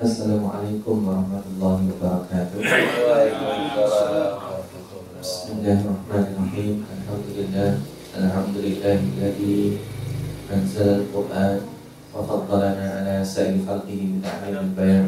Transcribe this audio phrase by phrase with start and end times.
[0.00, 2.56] السلام عليكم ورحمة الله وبركاته.
[5.20, 6.76] بسم الله الرحمن الرحيم.
[6.88, 7.70] الحمد لله.
[8.16, 9.60] الحمد لله الذي
[10.48, 11.60] أنزل القرآن
[12.16, 15.06] وفضلنا على سائر خلقه بتعليم البيان.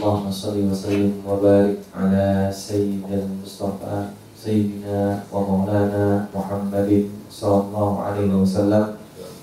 [0.00, 6.90] اللهم صل وسلم وبارك على سيدنا المصطفى سيدنا ومولانا محمد
[7.28, 8.84] صلى الله عليه وسلم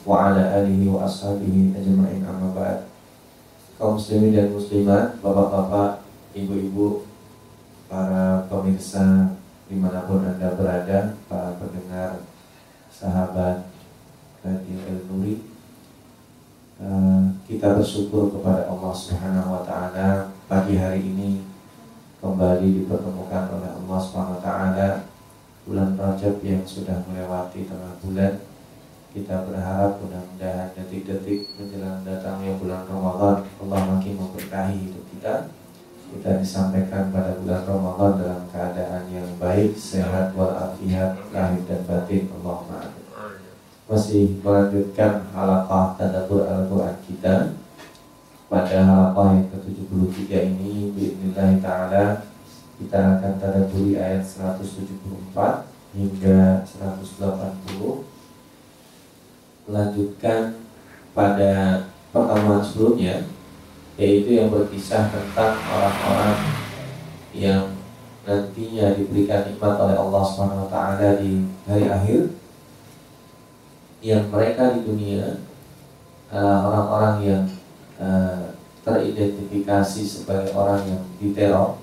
[0.09, 2.25] وعلى آله وأصحابه أجمعين.
[2.25, 2.96] أما بعد.
[3.77, 6.01] Kaum muslimin dan muslimat, bapak-bapak,
[6.33, 7.05] ibu-ibu,
[7.85, 9.37] para pemirsa
[9.69, 12.25] di mana pun anda berada, para pendengar,
[12.89, 13.69] sahabat
[14.41, 15.35] Radio El Nuri,
[16.81, 20.09] uh, kita bersyukur kepada Allah Subhanahu Wa Taala
[20.49, 21.45] pagi hari ini
[22.17, 24.89] kembali dipertemukan oleh Allah Subhanahu Wa Taala
[25.69, 28.41] bulan Rajab yang sudah melewati tengah bulan
[29.15, 35.35] kita berharap mudah-mudahan detik-detik menjelang datangnya bulan Ramadan Allah makin memberkahi hidup kita.
[36.07, 42.91] Kita disampaikan pada bulan Ramadan dalam keadaan yang baik, sehat walafiat, lahir dan batin Allah
[43.87, 47.35] Masih melanjutkan halaqah tadabur Al-Quran kita.
[48.47, 52.05] Pada halaqah yang ke-73 ini Bismillah ta'ala
[52.79, 58.16] Kita akan tadaburi ayat 174 hingga 180
[59.67, 60.55] melanjutkan
[61.11, 61.83] pada
[62.15, 63.27] pertemuan sebelumnya
[63.97, 66.37] yaitu yang berkisah tentang orang-orang
[67.33, 67.63] yang
[68.23, 70.23] nantinya diberikan nikmat oleh Allah
[70.69, 72.21] taala di hari akhir.
[73.97, 75.41] Yang mereka di dunia
[76.29, 77.43] adalah orang-orang yang
[77.97, 78.53] uh,
[78.85, 81.81] teridentifikasi sebagai orang yang diteror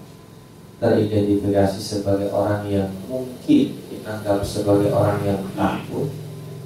[0.79, 6.24] teridentifikasi sebagai orang yang mungkin dianggap sebagai orang yang takut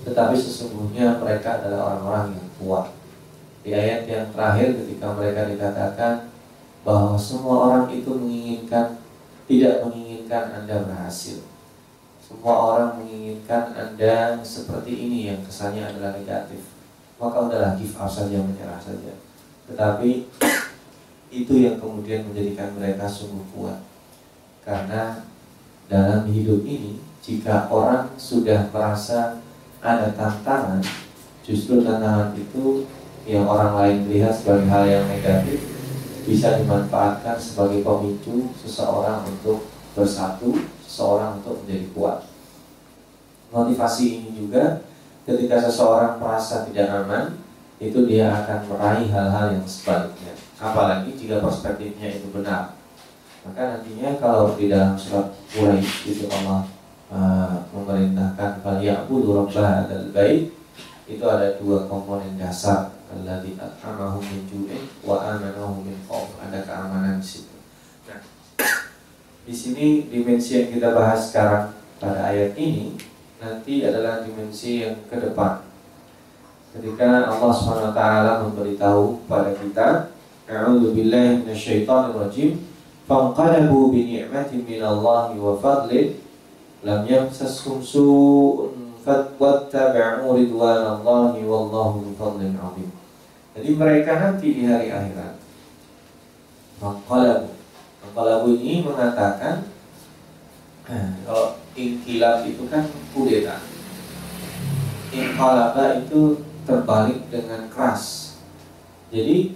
[0.09, 2.87] tetapi sesungguhnya mereka adalah orang-orang yang kuat.
[3.61, 6.15] Di ayat yang terakhir ketika mereka dikatakan
[6.81, 8.97] bahwa semua orang itu menginginkan
[9.45, 11.45] tidak menginginkan Anda berhasil.
[12.25, 16.61] Semua orang menginginkan Anda seperti ini yang kesannya adalah negatif.
[17.21, 19.13] Maka udahlah give up saja, menyerah saja.
[19.69, 20.29] Tetapi
[21.29, 23.81] itu yang kemudian menjadikan mereka sungguh kuat.
[24.65, 25.25] Karena
[25.89, 29.41] dalam hidup ini jika orang sudah merasa
[29.79, 30.83] ada tantangan
[31.47, 32.85] justru tantangan itu
[33.29, 35.61] yang orang lain lihat sebagai hal yang negatif
[36.29, 39.65] bisa dimanfaatkan sebagai pemicu seseorang untuk
[39.97, 40.53] bersatu,
[40.85, 42.19] seseorang untuk menjadi kuat.
[43.49, 44.85] Motivasi ini juga
[45.25, 47.41] ketika seseorang merasa tidak aman,
[47.81, 50.37] itu dia akan meraih hal-hal yang sebaliknya.
[50.61, 52.77] Apalagi jika perspektifnya itu benar.
[53.49, 56.69] Maka nantinya kalau di dalam surat Quraisy itu Allah
[57.13, 60.53] uh, memerintahkan falyabudu rabbah hadzal bait
[61.09, 65.97] itu ada dua komponen dasar alladzi at'amahum min ju'in wa amanahum min
[66.37, 67.57] ada keamanan di situ.
[68.05, 68.21] Nah,
[69.49, 73.01] di sini dimensi yang kita bahas sekarang pada ayat ini
[73.41, 75.65] nanti adalah dimensi yang ke depan.
[76.69, 78.03] Ketika Allah SWT
[78.45, 80.13] memberitahu pada kita,
[80.49, 82.61] A'udzu billahi minasyaitonir rajim,
[83.09, 86.28] fanqalabu bi ni'matin minallahi wa fadlin
[86.83, 92.91] lam yamsashum su'un fattaba'u ridwanallahi wallahu fadlin 'azim.
[93.59, 95.35] Jadi mereka nanti di hari akhirat.
[96.79, 97.51] Maqalabu.
[98.07, 99.67] Maqalabu ini mengatakan
[100.89, 102.81] Kalau inkilab itu kan
[103.13, 103.61] kudeta.
[105.13, 108.37] Inqalaba itu terbalik dengan keras.
[109.13, 109.53] Jadi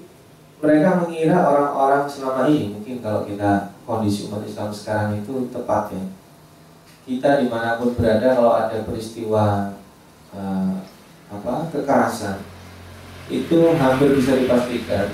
[0.61, 6.05] mereka mengira orang-orang selama ini Mungkin kalau kita kondisi umat Islam sekarang itu tepat ya
[7.03, 9.75] kita di mana pun berada kalau ada peristiwa
[10.31, 10.75] uh,
[11.33, 12.39] apa kekerasan
[13.33, 15.11] itu hampir bisa dipastikan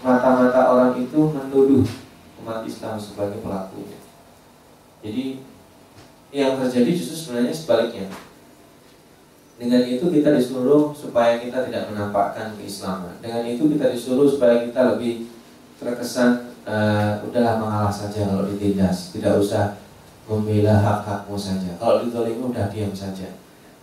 [0.00, 1.84] mata-mata orang itu menuduh
[2.40, 3.84] umat Islam sebagai pelaku.
[5.04, 5.44] Jadi
[6.32, 8.06] yang terjadi justru sebenarnya sebaliknya.
[9.60, 13.12] Dengan itu kita disuruh supaya kita tidak menampakkan keislaman.
[13.20, 15.28] Dengan itu kita disuruh supaya kita lebih
[15.76, 19.76] terkesan uh, udahlah mengalah saja kalau ditindas, tidak usah
[20.30, 21.74] membela hak-hakmu saja.
[21.82, 23.34] Kalau ditolimi udah diam saja.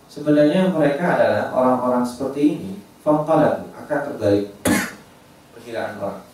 [0.08, 2.70] Sebenarnya mereka adalah orang-orang seperti ini.
[3.04, 4.56] Fangqalabu akan terbalik
[5.52, 6.24] perkiraan orang.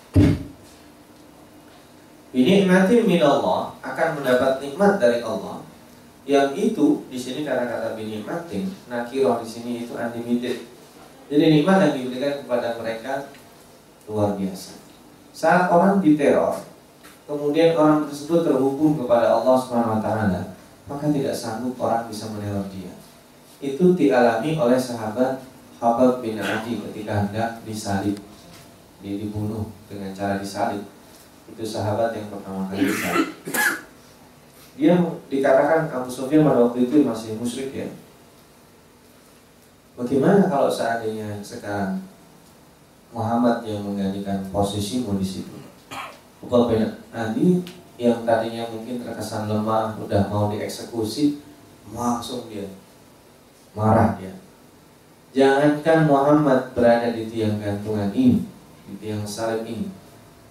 [2.35, 5.67] Ini mati min Allah akan mendapat nikmat dari Allah.
[6.25, 10.67] Yang itu di sini karena kata binikmatin, nakiroh di sini itu unlimited.
[11.29, 13.29] Jadi nikmat yang diberikan kepada mereka
[14.09, 14.79] luar biasa.
[15.35, 16.63] Saat orang diteror,
[17.25, 20.41] kemudian orang tersebut terhubung kepada Allah Subhanahu wa taala,
[20.89, 22.93] maka tidak sanggup orang bisa meneror dia.
[23.65, 25.41] Itu dialami oleh sahabat
[25.81, 28.17] Habab bin Adi ketika hendak disalib.
[29.05, 30.81] dia dibunuh dengan cara disalib
[31.45, 33.29] itu sahabat yang pertama kali disalib
[34.81, 34.97] dia
[35.29, 37.89] dikatakan Abu Sufyan pada waktu itu masih musyrik ya
[39.93, 42.01] bagaimana kalau seandainya sekarang
[43.13, 45.53] Muhammad yang menggantikan posisimu di situ
[46.45, 47.49] Ubay bin Adi
[47.97, 51.41] yang tadinya mungkin terkesan lemah udah mau dieksekusi
[51.95, 52.69] langsung dia
[53.73, 54.35] marah dia
[55.33, 58.45] jangankan Muhammad berada di tiang gantungan ini
[58.85, 59.89] di tiang salib ini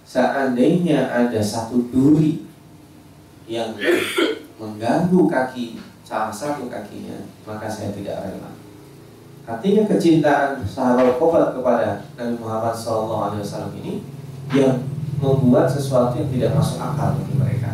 [0.02, 2.44] seandainya ada satu duri
[3.46, 3.76] yang
[4.60, 8.52] mengganggu kaki salah satu kakinya maka saya tidak rela.
[9.44, 13.36] Artinya kecintaan sahabat kepada Nabi Muhammad SAW
[13.76, 14.00] ini
[14.56, 14.80] yang
[15.18, 17.70] membuat sesuatu yang tidak masuk akal bagi mereka.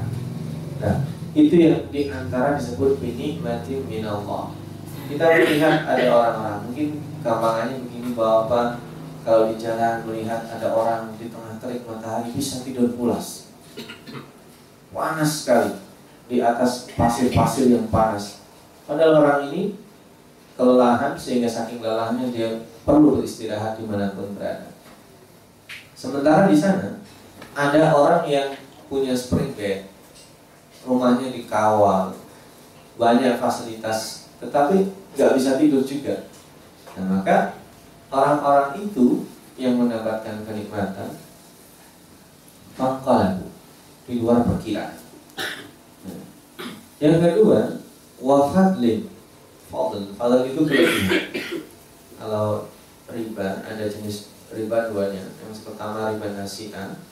[0.81, 0.97] Nah,
[1.37, 4.53] itu yang di antara disebut bini mati minallah.
[5.11, 6.89] Kita melihat ada orang-orang, mungkin
[7.21, 8.79] gampangannya begini bapak
[9.27, 13.53] kalau di jalan melihat ada orang di tengah terik matahari bisa tidur pulas.
[14.91, 15.77] Panas sekali
[16.31, 18.43] di atas pasir-pasir yang panas.
[18.87, 19.79] Padahal orang ini
[20.55, 24.71] kelelahan sehingga saking lelahnya dia perlu beristirahat di mana pun berada.
[25.95, 27.00] Sementara di sana
[27.61, 28.57] ada orang yang
[28.89, 29.85] punya spring bed,
[30.89, 32.17] rumahnya dikawal,
[32.97, 36.25] banyak fasilitas, tetapi nggak bisa tidur juga.
[36.97, 37.61] Nah, maka
[38.09, 39.29] orang-orang itu
[39.61, 41.21] yang mendapatkan kenikmatan
[42.81, 43.45] maka
[44.09, 44.97] di luar perkiraan.
[46.97, 47.85] Yang kedua,
[48.25, 49.05] wafadlin
[49.69, 50.17] fadl.
[50.17, 50.65] Fadl itu.
[52.17, 52.73] Kalau
[53.13, 55.29] riba ada jenis riba duanya.
[55.45, 57.10] Yang pertama riba nasi'ah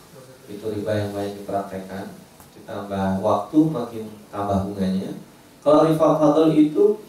[0.49, 2.09] itu riba yang banyak dipraktekkan
[2.56, 5.12] ditambah waktu makin tambah bunganya.
[5.61, 7.00] Kalau riba fadl itu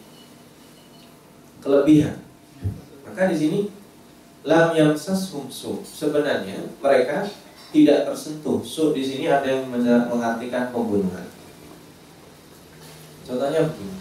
[1.64, 2.20] kelebihan.
[3.04, 3.60] Maka di sini
[4.44, 5.44] lam yang su
[5.84, 7.28] sebenarnya mereka
[7.72, 8.64] tidak tersentuh.
[8.64, 9.68] Su di sini ada yang
[10.08, 11.28] mengartikan pembunuhan.
[13.28, 13.96] Contohnya begini.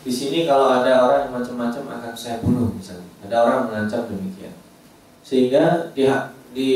[0.00, 3.10] Di sini kalau ada orang yang macam-macam akan saya bunuh misalnya.
[3.26, 4.56] Ada orang mengancam demikian.
[5.20, 6.08] Sehingga di,
[6.56, 6.70] di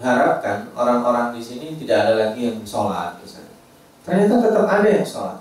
[0.00, 3.54] harapkan orang-orang di sini tidak ada lagi yang sholat misalnya.
[4.00, 5.38] Ternyata tetap ada yang sholat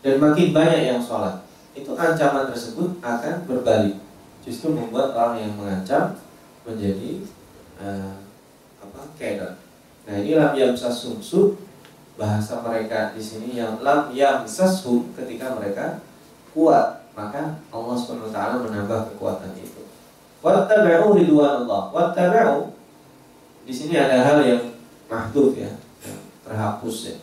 [0.00, 1.42] dan makin banyak yang sholat.
[1.74, 3.98] Itu ancaman tersebut akan berbalik,
[4.46, 6.18] justru membuat orang yang mengancam
[6.62, 7.26] menjadi
[7.82, 8.14] uh,
[8.78, 9.54] apa kedon.
[10.06, 11.58] Nah ini lam yang sasumsu
[12.18, 16.02] bahasa mereka di sini yang lam yang sasum ketika mereka
[16.50, 19.82] kuat maka Allah swt menambah kekuatan itu.
[20.40, 21.92] Wattabi'u ridwan Allah.
[21.92, 22.79] Wattabi'u
[23.64, 24.62] di sini ada hal yang
[25.10, 25.72] mahdud ya,
[26.04, 27.16] yang terhapus ya.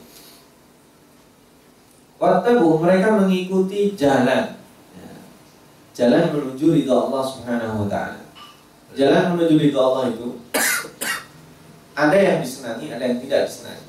[2.18, 4.58] Wattabu mereka mengikuti jalan.
[4.98, 5.12] Ya.
[5.94, 8.22] Jalan menuju ridha Allah subhanahu wa ta'ala.
[8.98, 10.42] Jalan menuju ridha Allah itu
[11.98, 13.86] Ada yang disenangi, ada yang tidak disenangi.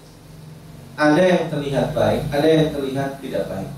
[0.97, 3.73] Ada yang terlihat baik, ada yang terlihat tidak baik.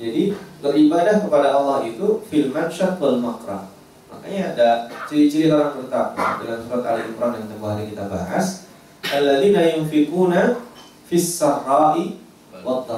[0.00, 0.22] Jadi
[0.64, 3.71] beribadah kepada Allah itu Fil mansyat wal makrah
[4.12, 4.68] Makanya ada
[5.08, 8.68] ciri-ciri orang bertakwa dalam surat Ali Imran yang hari kita bahas.
[9.08, 10.60] Alladzina yunfikuna
[11.08, 12.20] fis sarra'i
[12.60, 12.88] wat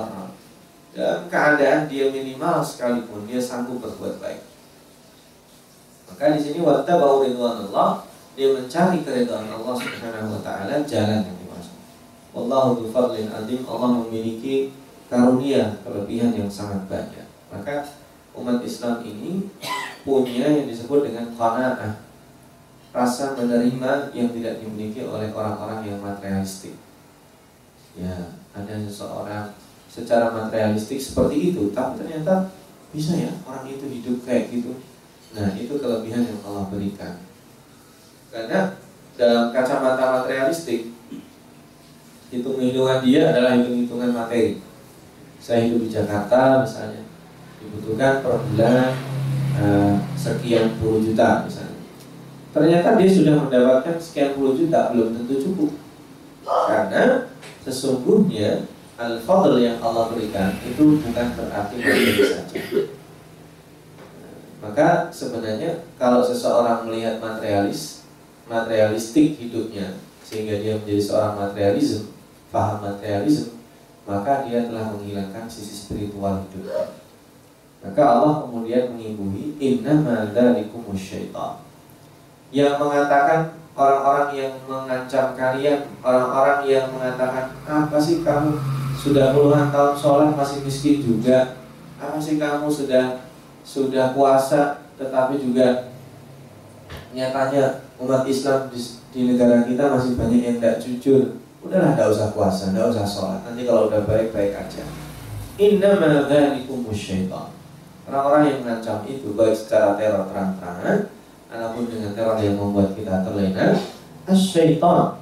[0.94, 4.42] Dalam keadaan dia minimal sekalipun dia sanggup berbuat baik.
[6.10, 11.74] Maka di sini wattabau ridwanallah dia mencari keridhaan Allah Subhanahu wa taala jalan yang dimaksud.
[12.34, 14.74] Wallahu dzufadlin azim Allah memiliki
[15.10, 17.26] karunia kelebihan yang sangat banyak.
[17.50, 17.86] Maka
[18.34, 19.46] umat Islam ini
[20.04, 22.04] punya yang disebut dengan qanaah
[22.94, 26.78] rasa menerima yang tidak dimiliki oleh orang-orang yang materialistik.
[27.98, 29.50] Ya ada seseorang
[29.90, 32.54] secara materialistik seperti itu tapi ternyata
[32.94, 34.78] bisa ya orang itu hidup kayak gitu.
[35.34, 37.18] Nah itu kelebihan yang Allah berikan.
[38.30, 38.78] Karena
[39.18, 40.94] dalam kacamata materialistik
[42.30, 44.62] hitung-hitungan dia adalah hitung-hitungan materi.
[45.42, 47.02] Saya hidup di Jakarta misalnya
[47.58, 49.13] dibutuhkan per bulan
[49.58, 51.78] uh, sekian puluh juta misalnya.
[52.54, 55.70] Ternyata dia sudah mendapatkan sekian puluh juta belum tentu cukup.
[56.44, 57.32] Karena
[57.64, 62.60] sesungguhnya al-fadl yang Allah berikan itu bukan berarti materi saja.
[64.62, 68.06] Maka sebenarnya kalau seseorang melihat materialis,
[68.48, 72.12] materialistik hidupnya sehingga dia menjadi seorang materialisme,
[72.48, 73.60] paham materialisme,
[74.08, 77.03] maka dia telah menghilangkan sisi spiritual hidupnya.
[77.84, 81.60] Maka Allah kemudian mengimbui inna dzalikumus syaitan.
[82.48, 88.56] Yang mengatakan orang-orang yang mengancam kalian, orang-orang yang mengatakan apa sih kamu?
[88.96, 91.60] Sudah puluhan tahun sholat masih miskin juga,
[92.00, 92.72] apa sih kamu?
[92.72, 93.20] Sudah
[93.60, 95.92] sudah puasa tetapi juga
[97.12, 98.80] nyatanya umat Islam di,
[99.12, 101.36] di negara kita masih banyak yang tidak jujur.
[101.60, 103.40] Udahlah tidak usah puasa, tidak usah sholat.
[103.44, 104.84] Nanti kalau udah baik-baik aja.
[105.60, 107.52] Inna dzalikum syaitan
[108.08, 110.98] orang-orang yang mengancam itu baik secara teror terang-terangan
[111.48, 113.76] ataupun dengan teror yang membuat kita terlena
[114.32, 115.20] syaitan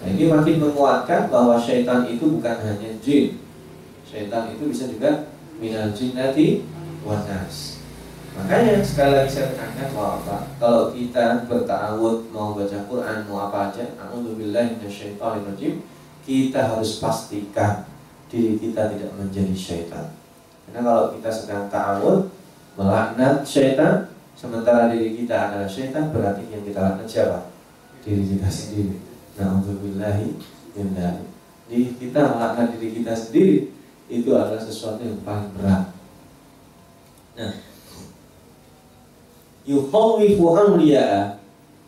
[0.00, 3.40] nah ini makin menguatkan bahwa syaitan itu bukan hanya jin
[4.04, 5.28] syaitan itu bisa juga
[5.60, 6.64] minal jinnati
[7.04, 7.80] wanas
[8.30, 10.36] Makanya sekali lagi saya tekankan bahwa apa?
[10.62, 13.84] Kalau kita bertawud mau baca Quran mau apa aja,
[15.50, 15.82] rajim
[16.22, 17.90] kita harus pastikan
[18.30, 20.19] diri kita tidak menjadi syaitan.
[20.70, 22.30] Karena kalau kita sedang ta'awud
[22.78, 24.06] melaknat syaitan,
[24.38, 27.50] sementara diri kita adalah syaitan, berarti yang kita laknat siapa?
[28.06, 28.94] Diri kita sendiri.
[29.34, 30.38] Na'udzubillahi
[30.78, 30.94] min
[31.66, 33.74] Di kita melaknat diri kita sendiri
[34.10, 35.90] itu adalah sesuatu yang paling berat.
[37.34, 37.52] Nah,
[39.66, 41.38] yukhawifu awliya'a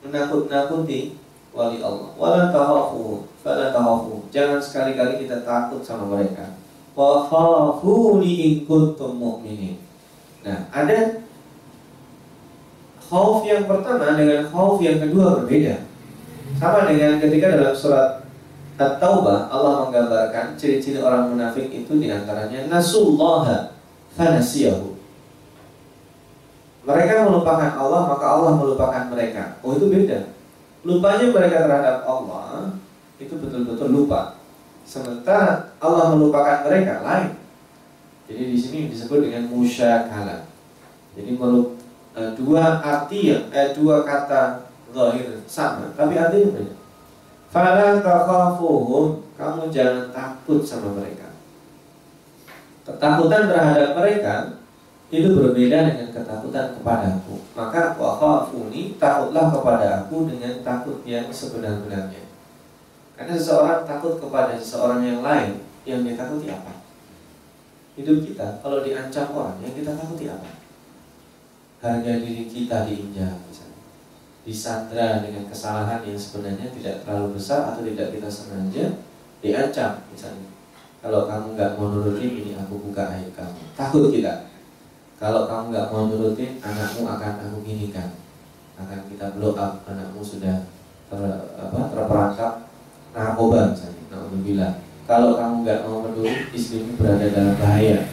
[0.02, 1.18] menakut-nakuti
[1.52, 6.56] wali Allah wala tahafu fala tahafu jangan sekali-kali kita takut sama mereka
[6.92, 7.80] wa
[8.20, 9.20] in kuntum
[10.42, 10.98] nah ada
[13.06, 15.86] khauf yang pertama dengan khauf yang kedua berbeda
[16.60, 18.20] sama dengan ketika dalam surat
[18.72, 23.76] At-Taubah Allah menggambarkan ciri-ciri orang munafik itu di antaranya nasullaha
[24.16, 24.92] fanasiyahu
[26.82, 29.54] mereka melupakan Allah, maka Allah melupakan mereka.
[29.62, 30.34] Oh itu beda.
[30.82, 32.74] Lupanya mereka terhadap Allah
[33.22, 34.41] itu betul-betul lupa.
[34.82, 37.30] Sementara Allah melupakan mereka lain.
[38.26, 40.46] Jadi di sini disebut dengan musyakala.
[41.12, 41.76] Jadi melup,
[42.16, 46.74] eh, dua arti yang eh, dua kata zahir sama, tapi artinya beda.
[47.52, 51.28] Fala takhafuhum, kamu jangan takut sama mereka.
[52.88, 54.34] Ketakutan terhadap mereka
[55.12, 57.36] itu berbeda dengan ketakutan kepadaku.
[57.52, 62.31] Maka wakhafuni takutlah kepada aku dengan takut yang sebenar-benarnya.
[63.22, 66.82] Karena seseorang takut kepada seseorang yang lain, yang dia takuti apa?
[67.94, 70.50] Hidup kita kalau diancam orang, yang kita takuti apa?
[71.78, 73.78] Harga diri kita diinjak misalnya.
[74.42, 78.90] Disandra dengan kesalahan yang sebenarnya tidak terlalu besar atau tidak kita sengaja
[79.38, 80.50] diancam misalnya.
[80.98, 83.62] Kalau kamu nggak mau nurutin ini aku buka aib kamu.
[83.78, 84.50] Takut kita
[85.22, 88.10] kalau kamu nggak mau nurutin anakmu akan aku ginikan
[88.74, 90.66] akan kita blow up anakmu sudah
[91.06, 91.22] ter,
[91.54, 92.71] apa, terperangkap
[93.12, 94.72] narkoba misalnya Alhamdulillah
[95.12, 98.06] kalau kamu nggak mau menurut istrimu berada dalam bahaya.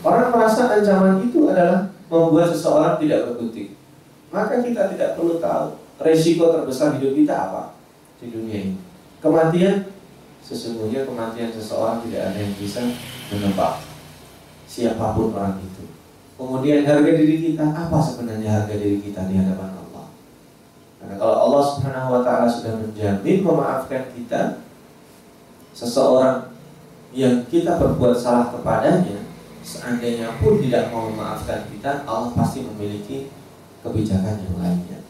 [0.00, 3.76] Orang merasa ancaman itu adalah membuat seseorang tidak berkutik.
[4.32, 7.76] Maka kita tidak perlu tahu resiko terbesar hidup kita apa
[8.22, 8.76] di dunia ini.
[9.20, 9.90] Kematian
[10.40, 12.80] sesungguhnya kematian seseorang tidak ada yang bisa
[13.28, 13.84] menebak
[14.64, 15.84] siapa pun orang itu.
[16.40, 19.79] Kemudian harga diri kita apa sebenarnya harga diri kita di hadapan Allah?
[21.00, 24.60] Karena kalau Allah Subhanahu wa taala sudah menjamin memaafkan kita
[25.72, 26.52] seseorang
[27.16, 29.24] yang kita berbuat salah kepadanya,
[29.64, 33.32] seandainya pun tidak mau memaafkan kita, Allah pasti memiliki
[33.80, 35.00] kebijakan yang lainnya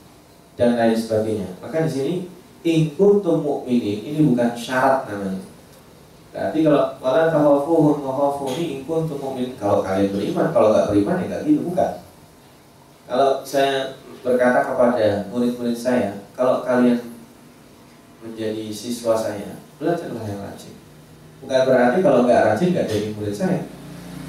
[0.54, 1.58] dan lain sebagainya.
[1.58, 2.14] Maka di sini
[2.62, 5.42] in kuntum ini bukan syarat namanya.
[6.30, 11.26] Berarti kalau wala tahafuhum mahafuni in kuntum mu'min kalau kalian beriman, kalau nggak beriman ya
[11.26, 11.90] nggak gitu bukan.
[13.10, 17.16] Kalau saya berkata kepada murid-murid saya, kalau kalian
[18.20, 20.76] menjadi siswa saya, belajarlah yang rajin.
[21.40, 23.60] Bukan berarti kalau nggak rajin nggak jadi murid saya.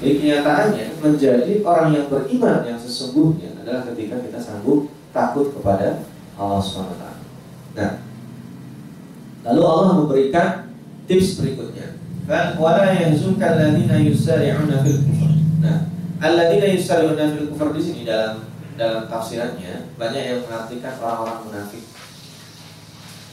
[0.00, 6.02] Jadi kenyataannya menjadi orang yang beriman yang sesungguhnya adalah ketika kita sanggup takut kepada
[6.34, 7.04] Allah SWT.
[7.78, 7.92] Nah,
[9.46, 10.48] lalu Allah memberikan
[11.06, 11.92] tips berikutnya
[12.58, 15.30] wala yahzunka alladziina yusari'una fil kufr.
[15.60, 15.90] Nah,
[16.22, 18.46] alladziina yusari'una fil kufr di sini dalam
[18.82, 21.86] dalam tafsirannya banyak yang mengartikan orang-orang munafik.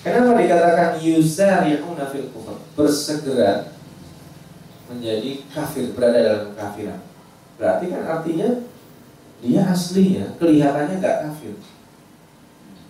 [0.06, 2.56] Kenapa dikatakan yusari'una fil kufr?
[2.77, 3.74] Bersegera
[4.86, 7.01] menjadi kafir, berada dalam kekafiran.
[7.58, 8.50] Berarti kan artinya
[9.41, 11.58] dia aslinya kelihatannya gak kafir.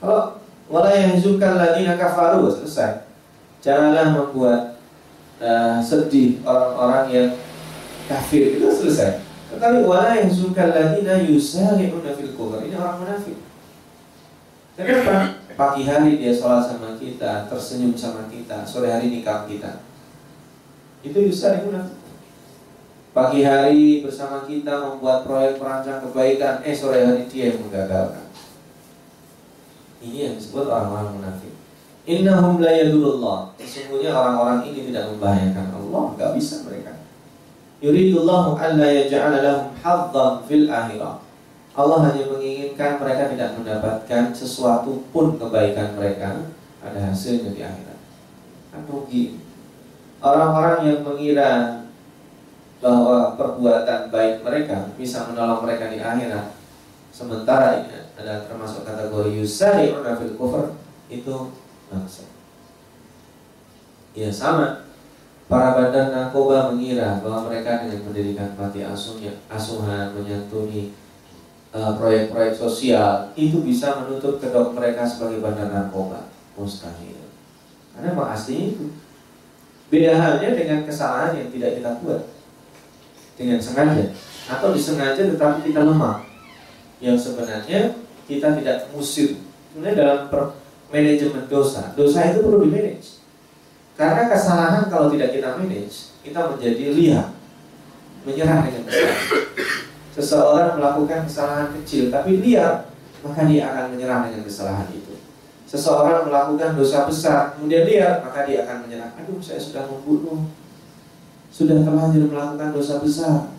[0.04, 0.38] Kalau
[0.70, 3.08] wala yahzunka alladziina kafaru selesai.
[3.60, 4.80] Janganlah membuat
[5.42, 7.30] uh, sedih orang-orang yang
[8.08, 9.29] kafir itu selesai.
[9.50, 13.38] Tetapi wala yang suka ladina yusari'una fil kufur ini orang munafik.
[14.78, 15.42] Kenapa?
[15.60, 19.84] Pagi hari dia sholat sama kita, tersenyum sama kita, sore hari nikah kita.
[21.02, 21.98] Itu yusari'una
[23.10, 28.30] Pagi hari bersama kita membuat proyek perancang kebaikan, eh sore hari dia yang menggagalkan.
[30.00, 31.52] Ini yang disebut orang-orang munafik.
[32.06, 32.72] Innahum la.
[33.58, 36.99] Sesungguhnya orang-orang ini tidak membahayakan Allah, enggak bisa mereka.
[37.80, 41.24] Yuridullahu an la yaj'ala lahum hadzan fil akhirah.
[41.80, 46.52] Allah hanya menginginkan mereka tidak mendapatkan sesuatu pun kebaikan mereka
[46.84, 48.00] ada hasilnya di akhirat.
[48.76, 49.40] Kan rugi.
[50.20, 51.80] Orang-orang yang mengira
[52.84, 56.52] bahwa perbuatan baik mereka bisa menolong mereka di akhirat,
[57.16, 60.76] sementara ini adalah termasuk kategori yusari'una fil kufur
[61.08, 61.36] itu
[61.88, 62.28] bangsa.
[64.12, 64.89] Ya sama.
[65.50, 70.94] Para bandar narkoba mengira bahwa mereka dengan mendirikan panti asuhnya, asuhan, menyantuni
[71.70, 76.26] Eh, proyek-proyek uh, sosial itu bisa menutup kedok mereka sebagai bandar narkoba.
[76.58, 77.14] Mustahil.
[77.94, 78.86] Karena memang aslinya itu.
[79.94, 82.26] Beda halnya dengan kesalahan yang tidak kita buat.
[83.38, 84.18] Dengan sengaja.
[84.50, 86.26] Atau disengaja tetapi kita lemah
[86.98, 87.94] yang sebenarnya
[88.26, 89.38] kita tidak musir
[89.70, 90.20] sebenarnya dalam
[90.90, 91.94] manajemen dosa.
[91.94, 93.19] Dosa itu perlu di manage
[94.00, 97.28] karena kesalahan kalau tidak kita manage kita menjadi liar
[98.24, 99.50] menyerah dengan kesalahan
[100.20, 102.92] seseorang melakukan kesalahan kecil tapi liar,
[103.24, 105.16] maka dia akan menyerah dengan kesalahan itu.
[105.70, 109.14] Seseorang melakukan dosa besar, kemudian liar, maka dia akan menyerah.
[109.16, 110.50] Aduh, saya sudah membunuh,
[111.54, 113.54] sudah terlanjur melakukan dosa besar.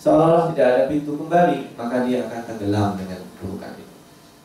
[0.00, 3.94] Seolah-olah tidak ada pintu kembali, maka dia akan tenggelam dengan keburukan itu.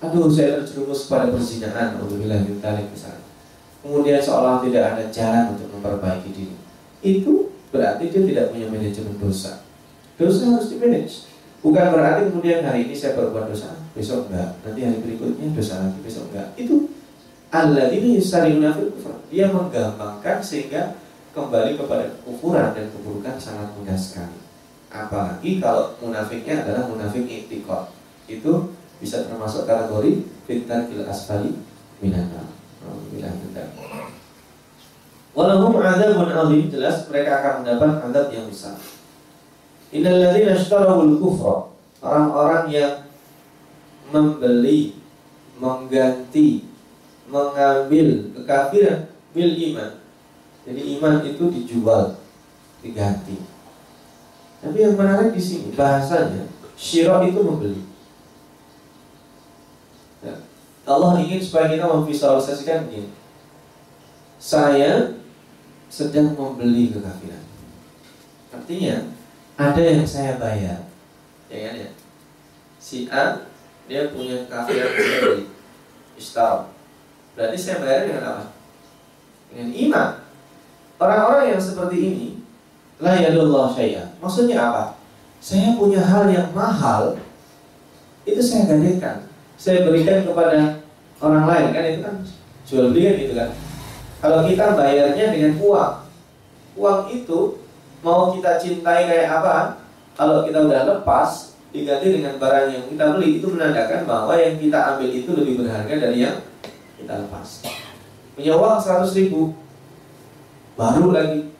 [0.01, 2.41] Aduh, saya terjerumus pada perzinahan, Alhamdulillah,
[2.89, 3.24] misalnya.
[3.85, 6.57] Kemudian seolah tidak ada jalan untuk memperbaiki diri.
[7.05, 9.61] Itu berarti dia tidak punya manajemen dosa.
[10.17, 11.29] Dosa harus dimanage.
[11.61, 14.57] Bukan berarti kemudian hari ini saya berbuat dosa, besok enggak.
[14.65, 16.49] Nanti hari berikutnya dosa lagi, besok enggak.
[16.57, 16.89] Itu
[17.53, 19.21] Allah ini fil kufur.
[19.29, 20.97] Dia menggampangkan sehingga
[21.37, 24.41] kembali kepada kufuran dan keburukan sangat mudah sekali.
[24.89, 27.93] Apalagi kalau munafiknya adalah munafik itikad.
[28.25, 31.53] Itu bisa termasuk kategori fitar kil asfali
[33.09, 33.63] minana.
[35.35, 38.79] Walahum azabun azim jelas mereka akan mendapat azab yang besar.
[39.91, 41.75] Innalladzina ishtarawul kufra
[42.05, 42.93] Orang-orang yang
[44.13, 44.93] membeli,
[45.57, 46.69] mengganti,
[47.25, 49.91] mengambil kekafiran bil iman.
[50.69, 52.21] Jadi iman itu dijual,
[52.85, 53.41] diganti.
[54.61, 56.45] Tapi yang menarik di sini bahasanya
[56.77, 57.81] syirah itu membeli.
[60.85, 63.09] Allah ingin supaya kita memvisualisasikan ini.
[64.37, 65.17] Saya
[65.89, 67.41] sedang membeli kekafiran.
[68.53, 69.09] Artinya
[69.57, 70.85] ada yang saya bayar.
[71.49, 71.89] Ya kan ya?
[72.77, 73.49] Si A
[73.89, 74.85] dia punya yang saya
[76.13, 76.69] istal.
[77.33, 78.45] Berarti saya bayar dengan apa?
[79.49, 80.09] Dengan iman.
[81.01, 82.27] Orang-orang yang seperti ini
[83.01, 84.83] la yadullah saya maksudnya apa?
[85.41, 87.17] Saya punya hal yang mahal
[88.25, 90.83] itu saya gantikan saya berikan kepada
[91.23, 92.15] orang lain kan itu kan
[92.67, 93.49] jual beli kan gitu kan.
[94.19, 95.93] Kalau kita bayarnya dengan uang
[96.75, 97.39] uang itu
[98.03, 99.81] mau kita cintai kayak apa?
[100.15, 104.95] Kalau kita udah lepas diganti dengan barang yang kita beli itu menandakan bahwa yang kita
[104.95, 106.37] ambil itu lebih berharga dari yang
[106.95, 107.67] kita lepas.
[108.35, 109.55] Punya uang 100 ribu
[110.75, 111.51] baru lagi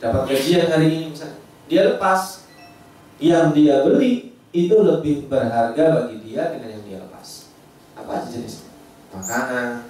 [0.00, 1.40] dapat gajian hari ini misalnya.
[1.68, 2.44] Dia lepas
[3.20, 6.79] yang dia beli itu lebih berharga bagi dia dengan yang
[8.10, 8.66] apa aja jenis
[9.14, 9.86] makanan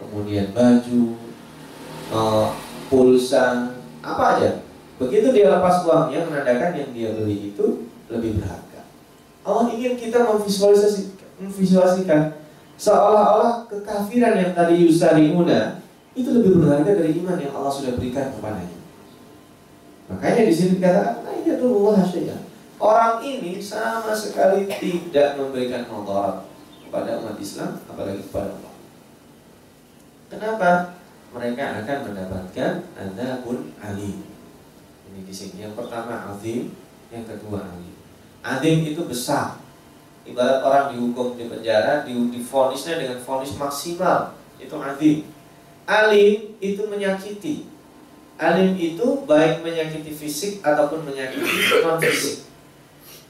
[0.00, 1.20] kemudian baju
[2.08, 2.48] uh,
[2.88, 8.86] pulsa apa aja Begitu dia lepas uangnya menandakan yang dia beli itu lebih berharga.
[9.42, 12.38] Allah ingin kita memvisualisasikan, memvisualisasikan
[12.78, 15.82] seolah-olah kekafiran yang tadi yusariuna
[16.14, 18.78] itu lebih berharga dari iman yang Allah sudah berikan kepadanya.
[20.14, 22.40] Makanya di sini dikatakan, nah ini Allah.
[22.74, 26.46] Orang ini sama sekali tidak memberikan motor
[26.94, 28.74] kepada umat Islam, apalagi kepada Allah.
[30.30, 30.70] Kenapa?
[31.34, 32.72] Mereka akan mendapatkan
[33.42, 34.22] pun alim
[35.10, 35.66] ini di sini.
[35.66, 36.70] Yang pertama azim,
[37.10, 37.98] yang kedua alim.
[38.46, 39.58] Azim itu besar.
[40.22, 44.38] Ibarat orang dihukum di penjara, difonisnya dengan fonis maksimal.
[44.62, 45.26] Itu azim.
[45.90, 47.66] Alim itu menyakiti.
[48.38, 52.46] Alim itu baik menyakiti fisik ataupun menyakiti non fisik.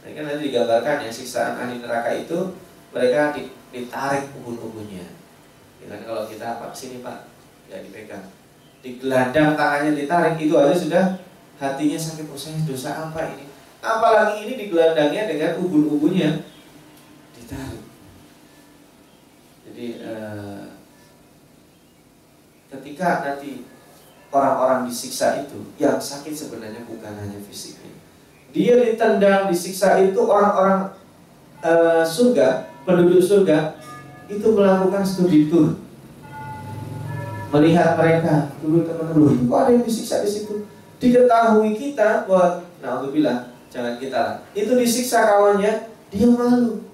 [0.05, 2.53] Nah, kan nanti digambarkan ya siksaan ahli neraka itu
[2.95, 3.35] mereka
[3.75, 5.03] ditarik ubun-ubunnya.
[5.83, 7.27] Ya, kalau kita apa sini pak,
[7.67, 8.31] ya dipegang,
[8.87, 10.39] digelandang tangannya ditarik.
[10.39, 11.05] Itu aja sudah
[11.59, 12.31] hatinya sakit.
[12.31, 13.51] Oh saya dosa apa ini?
[13.83, 16.47] Apalagi ini digelandangnya dengan ubun-ubunnya.
[17.35, 17.83] Ditarik.
[19.67, 20.65] Jadi eh,
[22.71, 23.67] ketika nanti
[24.31, 27.91] orang-orang disiksa itu yang sakit sebenarnya bukan hanya fisiknya.
[28.55, 30.95] Dia ditendang disiksa itu orang-orang
[31.59, 33.81] eh, surga penduduk surga
[34.29, 35.77] itu melakukan studi tour
[37.53, 40.55] melihat mereka dulu teman-teman kok ada yang disiksa di situ
[41.01, 46.87] diketahui kita bahwa nah bilang jangan kita itu disiksa kawannya Dia malu.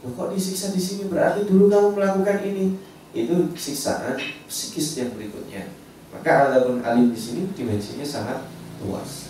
[0.00, 2.80] Loh, kok disiksa di sini berarti dulu kamu melakukan ini.
[3.12, 4.16] Itu siksaan
[4.48, 5.68] psikis yang berikutnya.
[6.08, 8.48] Maka adabun alim di sini dimensinya sangat
[8.80, 9.28] luas.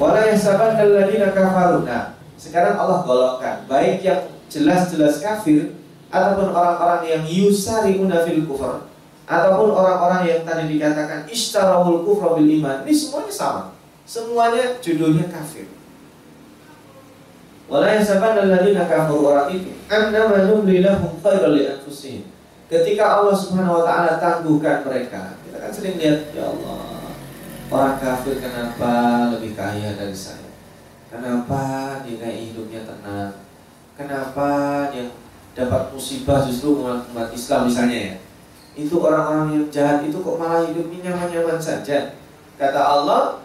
[0.00, 1.84] Wala yasaban alladziina kafaru.
[1.84, 5.74] Nah, sekarang Allah golongkan baik yang jelas-jelas kafir
[6.10, 8.86] ataupun orang-orang yang yusari'una fil kufur
[9.26, 12.86] ataupun orang-orang yang tadi dikatakan ishtarawul kufra bil iman.
[12.86, 13.62] Ini semuanya sama.
[14.06, 15.66] Semuanya judulnya kafir.
[17.66, 22.22] Wala yasaban alladziina kafaru itu annama numli lahum khairal li anfusihim.
[22.70, 27.10] Ketika Allah Subhanahu wa taala tangguhkan mereka, kita kan sering lihat ya Allah,
[27.66, 28.94] orang kafir kenapa
[29.34, 30.46] lebih kaya dari saya?
[31.10, 31.62] Kenapa
[32.06, 33.45] dia hidupnya tenang?
[33.96, 34.48] Kenapa
[34.92, 35.08] dia
[35.56, 38.14] dapat musibah justru umat Islam misalnya ya?
[38.76, 42.12] Itu orang-orang yang jahat itu kok malah hidupnya nyaman-nyaman saja.
[42.60, 43.40] Kata Allah,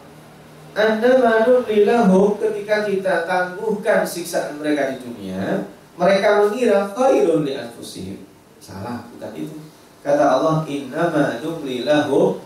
[0.76, 8.28] anda malu lilahum ketika kita tangguhkan siksaan mereka di dunia, mereka mengira khairun li anfusihim.
[8.60, 9.56] Salah, bukan itu.
[10.04, 12.44] Kata Allah, innama numli lahum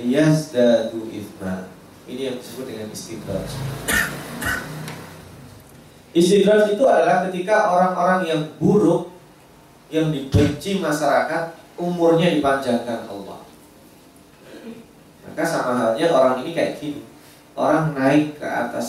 [0.00, 1.68] liyazdadu ithma.
[2.08, 3.44] Ini yang disebut dengan istidraj.
[6.12, 9.08] Istidraj itu adalah ketika orang-orang yang buruk
[9.88, 13.40] yang dibenci masyarakat umurnya dipanjangkan Allah.
[15.24, 17.00] Maka sama halnya orang ini kayak gini.
[17.56, 18.88] Orang naik ke atas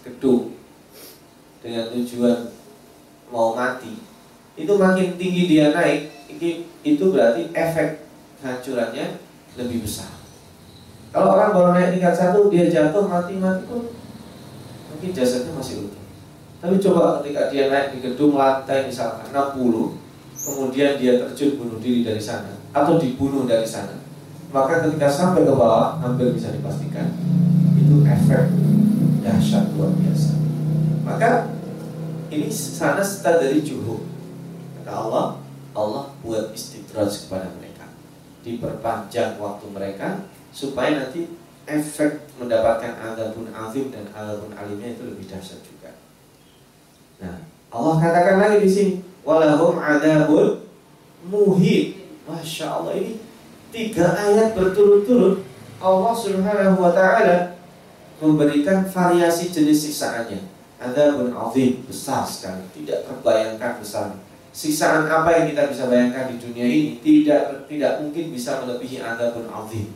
[0.00, 0.56] gedung
[1.60, 2.52] dengan tujuan
[3.32, 3.96] mau mati
[4.54, 6.12] itu makin tinggi dia naik
[6.84, 8.04] itu berarti efek
[8.44, 9.16] hancurannya
[9.56, 10.12] lebih besar.
[11.08, 13.88] Kalau orang baru naik tingkat satu dia jatuh mati mati pun
[14.92, 16.03] mungkin jasadnya masih utuh
[16.64, 20.00] tapi coba ketika dia naik di gedung lantai misalkan 60
[20.32, 24.00] kemudian dia terjun bunuh diri dari sana atau dibunuh dari sana
[24.48, 27.12] maka ketika sampai ke bawah hampir bisa dipastikan
[27.76, 28.48] itu efek
[29.24, 30.32] dahsyat luar biasa.
[31.02, 31.30] Maka
[32.28, 34.04] ini sana start dari juhud.
[34.80, 35.26] Kata Allah,
[35.72, 37.88] Allah buat istidraj kepada mereka.
[38.44, 45.58] Diperpanjang waktu mereka supaya nanti efek mendapatkan adabun azim dan adabun alimnya itu lebih dahsyat
[45.64, 45.73] juga.
[47.74, 48.92] Allah katakan lagi di sini,
[49.26, 50.62] walahum adabun
[51.26, 52.06] muhid.
[52.24, 53.18] Masya Allah ini
[53.74, 55.42] tiga ayat berturut-turut
[55.82, 57.58] Allah Subhanahu Wa Taala
[58.22, 60.54] memberikan variasi jenis siksaannya.
[60.78, 64.14] Ada pun azim besar sekali, tidak terbayangkan besar.
[64.54, 69.34] Siksaan apa yang kita bisa bayangkan di dunia ini tidak tidak mungkin bisa melebihi ada
[69.34, 69.90] pun azim.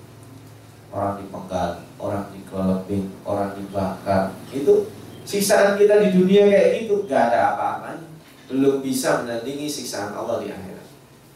[0.91, 4.35] Orang dipenggal, orang dikelebing, orang dibakar.
[4.51, 4.91] Itu
[5.29, 8.09] siksaan kita di dunia kayak gitu, gak ada apa-apanya.
[8.49, 10.87] Belum bisa menandingi siksaan Allah di akhirat.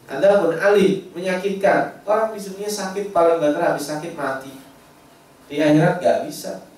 [0.09, 2.01] Anda pun alim, menyakitkan.
[2.01, 4.49] Orang di dunia sakit paling banter habis sakit mati.
[5.45, 6.73] Di akhirat gak bisa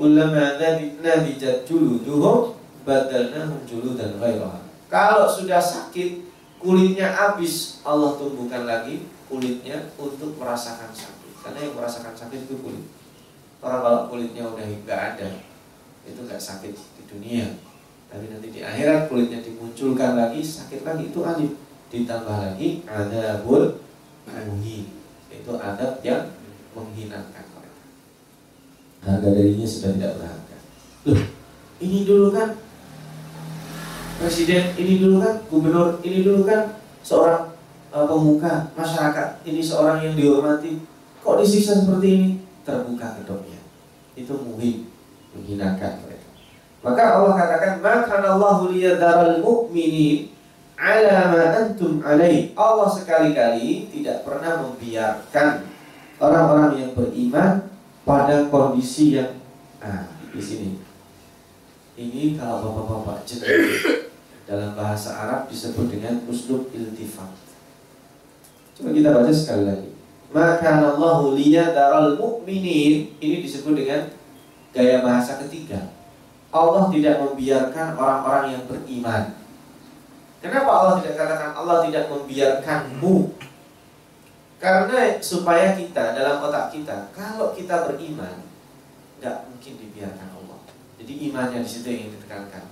[0.00, 2.56] Ulama nadijat juluduhum
[2.88, 4.56] badalnahum juludan ghairaha.
[4.88, 6.24] Kalau sudah sakit,
[6.56, 11.44] kulitnya habis, Allah tumbuhkan lagi kulitnya untuk merasakan sakit.
[11.44, 12.88] Karena yang merasakan sakit itu kulit.
[13.60, 15.28] Orang kalau kulitnya udah nggak ada,
[16.06, 17.46] itu nggak sakit di dunia.
[18.10, 21.52] Tapi nanti di akhirat kulitnya dimunculkan lagi, sakit lagi itu alif.
[21.90, 23.82] Ditambah lagi ada bul
[25.30, 26.30] Itu adab yang
[26.74, 27.50] menghinakan
[29.00, 30.56] harga dirinya sudah tidak berharga.
[31.08, 31.22] Loh,
[31.80, 32.48] ini dulu kan
[34.20, 37.56] presiden, ini dulu kan gubernur, ini dulu kan seorang
[37.88, 40.84] uh, pemuka masyarakat, ini seorang yang dihormati.
[41.24, 42.28] Kok disiksa seperti ini?
[42.64, 43.60] Terbuka kedoknya.
[44.12, 44.89] Itu muhim,
[45.36, 46.28] menghinakan mereka.
[46.80, 50.32] Maka Allah katakan, "Maka Allahu liyadaral mu'minin
[50.80, 55.68] ala ma antum alaih." Allah sekali-kali tidak pernah membiarkan
[56.20, 57.70] orang-orang yang beriman
[58.04, 59.40] pada kondisi yang
[59.80, 60.70] ah di sini
[61.96, 64.04] ini kalau bapak-bapak jenis
[64.48, 67.32] dalam bahasa Arab disebut dengan uslub iltifat
[68.76, 69.90] coba kita baca sekali lagi
[70.30, 71.34] maka Allahu
[71.74, 74.06] daral mu'minin ini disebut dengan
[74.74, 75.90] gaya bahasa ketiga
[76.50, 79.38] Allah tidak membiarkan orang-orang yang beriman
[80.40, 83.36] Kenapa Allah tidak katakan Allah tidak membiarkanmu
[84.60, 88.44] karena supaya kita dalam otak kita, kalau kita beriman,
[89.16, 90.60] tidak mungkin dibiarkan Allah.
[91.00, 92.68] Jadi imannya di situ yang ditekankan.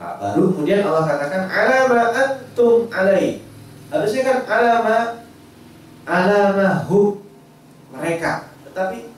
[0.00, 3.44] Nah, baru kemudian Allah katakan alama antum alai.
[3.92, 4.98] Harusnya kan alama
[6.08, 7.20] alamahu
[7.92, 8.48] mereka.
[8.64, 9.12] Tetapi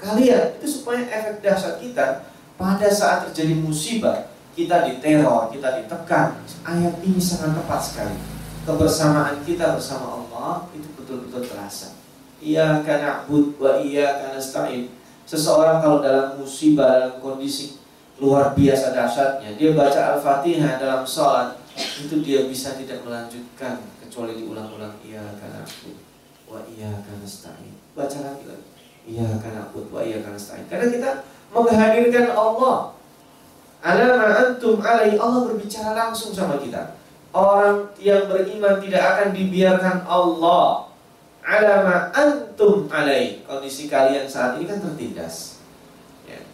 [0.00, 6.40] kalian itu supaya efek dahsyat kita pada saat terjadi musibah, kita diteror, kita ditekan.
[6.64, 8.16] Ayat ini sangat tepat sekali.
[8.64, 11.96] Kebersamaan kita bersama Allah itu betul-betul terasa.
[12.40, 14.92] Ia karena na'bud wa iya karena nasta'in.
[15.28, 17.78] Seseorang kalau dalam musibah, dalam kondisi
[18.20, 19.56] luar biasa dahsyatnya.
[19.56, 25.94] Dia baca Al-Fatihah dalam sholat itu dia bisa tidak melanjutkan kecuali diulang-ulang iya karena aku
[26.50, 28.66] wa iya karena stain baca lagi lagi
[29.08, 31.10] iya karena aku wa iya karena stain karena kita
[31.50, 32.94] menghadirkan Allah.
[33.80, 37.00] Alama antum alai Allah berbicara langsung sama kita.
[37.32, 40.92] Orang yang beriman tidak akan dibiarkan Allah.
[41.40, 45.64] Alama antum alai Kondisi kalian saat ini kan tertindas.
[46.28, 46.44] Ya.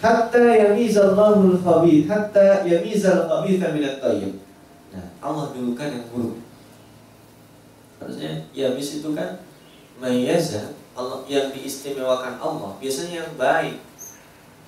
[0.00, 4.40] Hatta yamizallahu al-khabith Hatta yamizal khabitha minat tayyib.
[4.96, 6.40] Nah Allah dulu kan yang buruk.
[7.98, 9.42] Harusnya yamis itu kan
[9.98, 13.78] Mayyaza Allah yang diistimewakan Allah biasanya yang baik.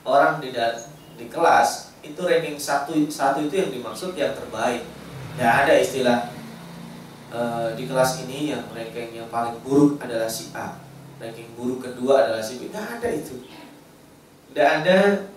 [0.06, 0.54] Orang di
[1.18, 4.86] di kelas itu ranking satu satu itu yang dimaksud yang terbaik.
[5.34, 6.18] Tidak ada istilah
[7.34, 7.40] e,
[7.74, 10.78] di kelas ini yang ranking yang paling buruk adalah si A.
[11.18, 12.70] Ranking buruk kedua adalah si B.
[12.70, 13.44] Tidak ada itu.
[14.54, 15.28] Tidak ada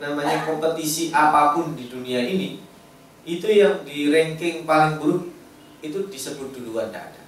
[0.00, 2.64] namanya kompetisi apa pun di dunia ini
[3.28, 5.28] itu yang di ranking paling buruk
[5.84, 7.22] itu disebut duluan tidak ada.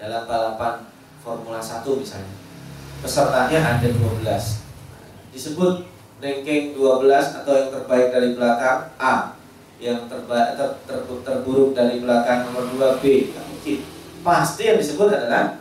[0.00, 0.89] Dalam balapan
[1.20, 2.34] Formula 1 misalnya.
[3.00, 4.24] Pesertanya ada 12
[5.32, 5.86] disebut
[6.20, 9.36] ranking 12 atau yang terbaik dari belakang A.
[9.80, 13.32] Yang terbaik ter, ter, terburuk dari belakang nomor 2 B.
[14.20, 15.56] Pasti yang disebut adalah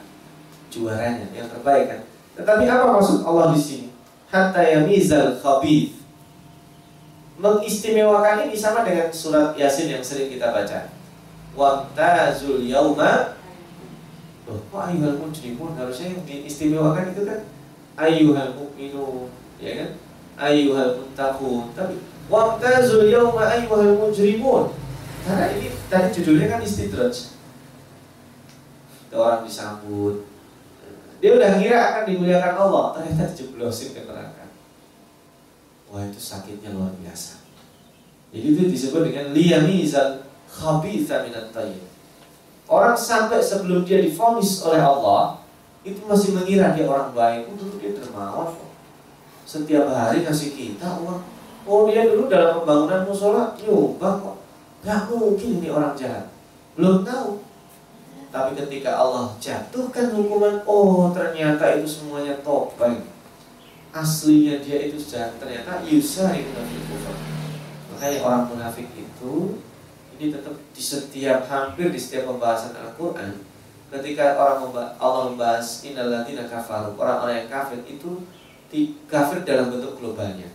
[0.68, 2.02] juaranya yang terbaik kan?
[2.36, 3.88] Tetapi apa maksud Allah di sini?
[4.28, 5.96] Hatta yamizal khabith.
[7.40, 10.92] Mengistimewakan ini sama dengan surat Yasin yang sering kita baca.
[11.56, 13.39] Wamtazul yauma
[14.50, 17.46] Loh, kok ayuhal mujrimun harusnya yang diistimewakan itu kan
[17.94, 19.30] ayuhal mu'minun
[19.62, 19.90] ya kan?
[20.42, 24.74] Ayyuhal muttaqun tapi waqtazul yawma ayyuhal mujrimun.
[25.22, 27.38] Karena ini tadi judulnya kan istidraj.
[29.14, 30.26] Orang disambut.
[31.22, 34.50] Dia udah kira akan dimuliakan Allah ternyata dijeblosin ke neraka.
[35.94, 37.38] Wah itu sakitnya luar biasa.
[38.34, 41.89] Jadi itu disebut dengan liyamizal khabitha minat tayyib
[42.70, 45.42] orang sampai sebelum dia difonis oleh Allah
[45.82, 48.54] itu masih mengira dia orang baik, oh, dia dermawan,
[49.50, 51.26] setiap hari kasih kita uang.
[51.66, 54.38] Oh dia dulu dalam pembangunan musola nyumbang kok.
[54.86, 56.30] Gak mungkin ini orang jahat.
[56.78, 57.42] Belum tahu.
[58.30, 63.02] Tapi ketika Allah jatuhkan hukuman, oh ternyata itu semuanya topeng.
[63.90, 65.34] Aslinya dia itu jahat.
[65.42, 66.54] Ternyata Yusa itu
[66.86, 67.18] kufur.
[67.94, 69.60] Makanya orang munafik itu
[70.20, 73.40] ini tetap di setiap hampir di setiap pembahasan Al-Quran
[73.90, 78.22] ketika orang membahas, Allah membahas innalladzina kafaru orang-orang yang kafir itu
[79.10, 80.52] kafir dalam bentuk globalnya.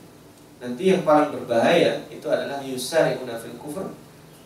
[0.62, 3.90] Nanti yang paling berbahaya itu adalah yusar yang munafil kufur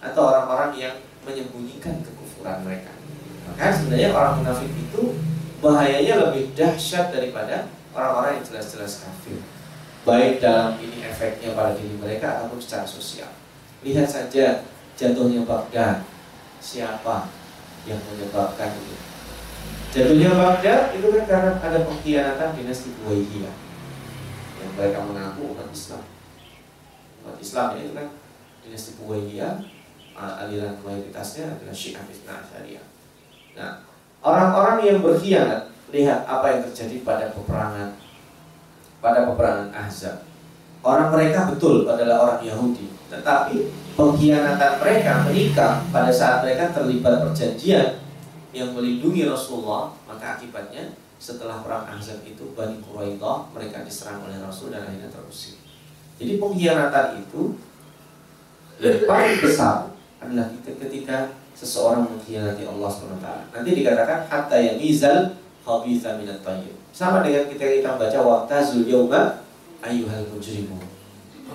[0.00, 0.94] atau orang-orang yang
[1.26, 2.94] menyembunyikan kekufuran mereka.
[3.44, 5.20] Maka sebenarnya orang munafik itu
[5.60, 9.42] bahayanya lebih dahsyat daripada orang-orang yang jelas-jelas kafir.
[10.06, 13.28] Baik dalam ini efeknya pada diri mereka ataupun secara sosial.
[13.84, 14.64] Lihat saja
[14.98, 16.02] jatuhnya Baghdad.
[16.58, 17.30] Siapa
[17.86, 18.96] yang menyebabkan itu?
[19.94, 23.54] Jatuhnya Baghdad itu kan karena ada pengkhianatan dinasti Buwaihiyah
[24.58, 26.02] yang mereka mengaku umat Islam.
[27.22, 28.08] Umat Islam itu kan
[28.66, 29.54] dinasti Buwaihiyah
[30.18, 32.86] aliran mayoritasnya adalah Syiah Isna Syariah.
[33.54, 33.86] Nah,
[34.18, 37.94] orang-orang yang berkhianat lihat apa yang terjadi pada peperangan
[38.98, 40.26] pada peperangan Ahzab.
[40.82, 47.98] Orang mereka betul adalah orang Yahudi, tetapi pengkhianatan mereka menikah pada saat mereka terlibat perjanjian
[48.54, 54.70] yang melindungi Rasulullah maka akibatnya setelah perang Ahzab itu Bani Quraidah mereka diserang oleh Rasul
[54.70, 55.58] dan akhirnya terusir.
[56.14, 57.58] Jadi pengkhianatan itu
[58.78, 59.90] yang paling besar
[60.22, 65.34] adalah ketika seseorang mengkhianati Allah SWT nanti dikatakan hatta yamizal
[65.66, 66.38] khabitha minat
[66.94, 69.42] sama dengan kita kita baca waqtazul yawma
[69.82, 70.87] ayyuhal mujrimun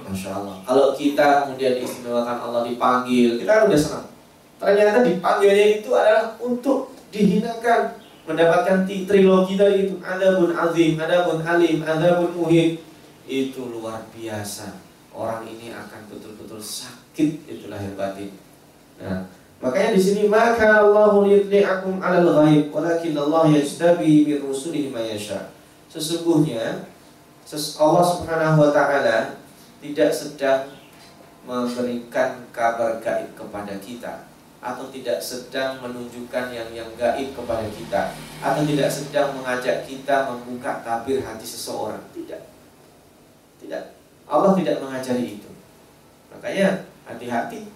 [0.01, 4.07] Masya Allah Kalau kita kemudian diistimewakan Allah dipanggil Kita kan udah senang.
[4.63, 9.99] Ternyata dipanggilnya itu adalah untuk dihinakan mendapatkan trilogi tadi itu.
[9.99, 12.79] Ada pun azim, ada pun alim, ada pun muhim
[13.27, 14.79] itu luar biasa.
[15.11, 18.31] Orang ini akan betul-betul sakit itu lahir batin.
[18.97, 19.27] Nah
[19.63, 24.91] makanya di sini maka Allah yudli'akum 'alal ghaib walakin Allah yajtabi min rusulihi
[25.87, 26.83] sesungguhnya
[27.79, 29.39] Allah Subhanahu wa taala
[29.83, 30.71] tidak sedang
[31.43, 34.23] memberikan kabar gaib kepada kita
[34.63, 40.79] atau tidak sedang menunjukkan yang yang gaib kepada kita atau tidak sedang mengajak kita membuka
[40.87, 41.99] tabir hati seseorang.
[42.15, 42.39] Tidak.
[43.59, 43.83] Tidak.
[44.23, 45.51] Allah tidak mengajari itu.
[46.31, 47.67] Makanya hati-hati.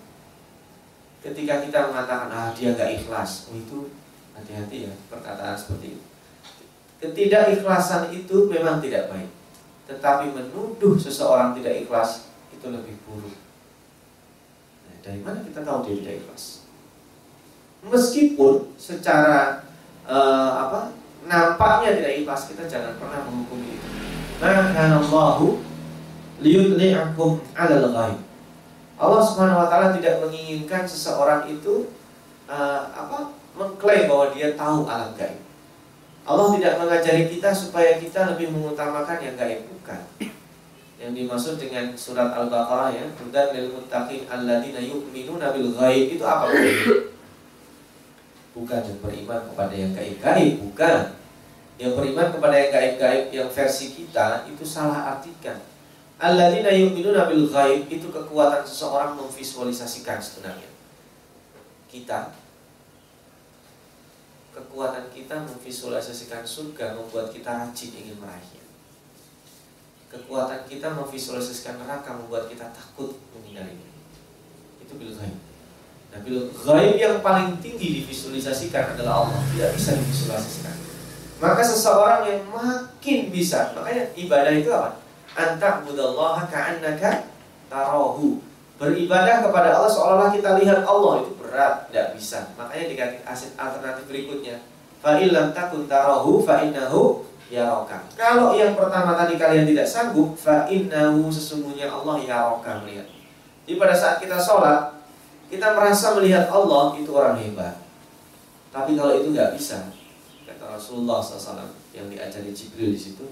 [1.20, 3.92] Ketika kita mengatakan ah dia gak ikhlas oh itu
[4.32, 6.06] hati-hati ya perkataan seperti itu.
[7.04, 9.37] Ketidakikhlasan itu memang tidak baik
[9.88, 13.36] tetapi menuduh seseorang tidak ikhlas itu lebih buruk.
[14.88, 16.68] Nah, dari mana kita tahu dia tidak ikhlas?
[17.88, 19.64] Meskipun secara
[20.04, 20.92] uh, apa
[21.24, 23.88] nampaknya tidak ikhlas, kita jangan pernah menghukumi itu.
[24.44, 25.64] Maka Allahu
[26.44, 28.20] liyudli'akum 'alal ghaib.
[28.98, 31.90] Allah Subhanahu wa taala tidak menginginkan seseorang itu
[32.50, 33.38] uh, apa?
[33.58, 35.47] mengklaim bahwa dia tahu alam gaib.
[36.28, 40.04] Allah tidak mengajari kita supaya kita lebih mengutamakan yang gaib bukan.
[41.00, 46.52] Yang dimaksud dengan surat Al-Baqarah ya, dan lil muttaqin alladzina yu'minuna bil ghaib itu apa?
[48.52, 51.16] Bukan yang beriman kepada yang gaib-gaib, bukan.
[51.80, 55.64] Yang beriman kepada yang gaib-gaib yang versi kita itu salah artikan.
[56.20, 60.68] Alladzina yu'minuna bil ghaib itu kekuatan seseorang memvisualisasikan sebenarnya.
[61.88, 62.36] Kita
[64.58, 68.66] kekuatan kita memvisualisasikan surga membuat kita rajin ingin meraihnya.
[70.10, 73.86] Kekuatan kita memvisualisasikan neraka membuat kita takut menghindarinya.
[74.82, 75.38] Itu bil ghaib.
[76.10, 80.76] Nah, bil ghaib yang paling tinggi divisualisasikan adalah Allah, tidak bisa divisualisasikan.
[81.38, 84.98] Maka seseorang yang makin bisa, makanya ibadah itu apa?
[85.38, 87.30] Anta budallaha ka'annaka
[87.70, 88.42] tarahu.
[88.82, 92.52] Beribadah kepada Allah seolah-olah kita lihat Allah itu berat, tidak bisa.
[92.60, 94.60] Makanya dikasih aset alternatif berikutnya.
[95.00, 98.04] Fa'ilam takun tarahu fa'innahu yaroka.
[98.20, 103.08] Kalau yang pertama tadi kalian tidak sanggup, fa'innahu sesungguhnya Allah yaroka melihat.
[103.64, 104.96] Jadi pada saat kita sholat,
[105.48, 107.80] kita merasa melihat Allah itu orang hebat.
[108.72, 109.90] Tapi kalau itu nggak bisa,
[110.44, 113.26] kata Rasulullah SAW yang diajari Jibril di situ,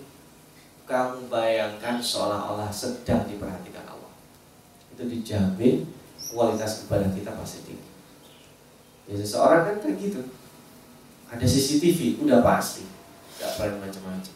[0.88, 4.14] kamu bayangkan seolah-olah sedang diperhatikan Allah.
[4.96, 5.88] Itu dijamin
[6.32, 7.95] kualitas ibadah kita pasti tinggi.
[9.06, 10.22] Ya seseorang kan kayak gitu.
[11.30, 12.90] Ada CCTV, udah pasti.
[13.38, 14.36] Gak berani macam-macam.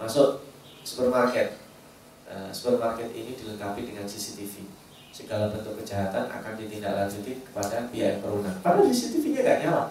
[0.00, 0.28] Masuk
[0.84, 1.60] supermarket.
[2.24, 4.64] Uh, supermarket ini dilengkapi dengan CCTV.
[5.12, 8.56] Segala bentuk kejahatan akan ditindaklanjuti kepada pihak yang berwenang.
[8.64, 9.84] Padahal CCTV-nya gak nyala.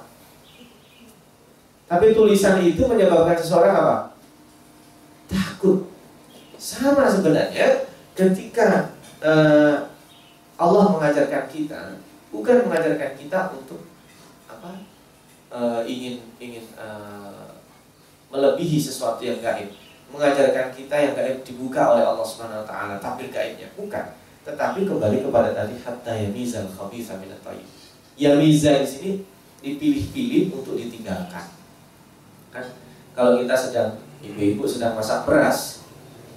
[1.86, 3.98] Tapi tulisan itu menyebabkan seseorang apa?
[5.30, 5.86] Takut.
[6.58, 7.86] Sama sebenarnya
[8.18, 9.92] ketika uh,
[10.58, 12.00] Allah mengajarkan kita
[12.34, 13.86] bukan mengajarkan kita untuk
[14.50, 14.82] apa
[15.54, 17.54] uh, ingin ingin uh,
[18.34, 19.70] melebihi sesuatu yang gaib.
[20.10, 23.70] Mengajarkan kita yang gaib dibuka oleh Allah Subhanahu wa taala tapi gaibnya.
[23.78, 24.18] Bukan.
[24.44, 27.84] Tetapi kembali kepada tadi hatta yamizal khabitha min at-tayyib
[28.18, 29.12] yamiza di sini
[29.64, 31.50] dipilih-pilih untuk ditinggalkan.
[32.54, 32.66] Kan?
[33.14, 33.90] Kalau kita sedang
[34.22, 35.86] ibu-ibu sedang masak beras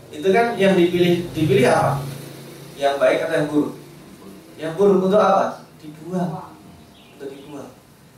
[0.09, 2.01] itu kan yang dipilih dipilih apa?
[2.77, 3.73] Yang baik atau yang buruk?
[4.57, 6.55] Yang buruk untuk apa dibuang.
[7.16, 7.70] Untuk dibuang.